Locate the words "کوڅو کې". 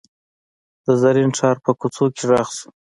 1.79-2.23